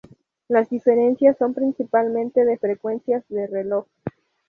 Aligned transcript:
Las 0.47 0.67
diferencias 0.71 1.37
son 1.37 1.53
principalmente 1.53 2.43
de 2.43 2.57
frecuencias 2.57 3.23
de 3.29 3.45
reloj. 3.45 3.85